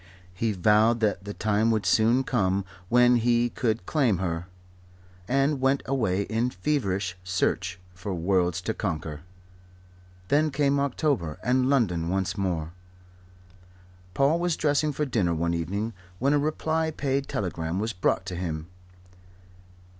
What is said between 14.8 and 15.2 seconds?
for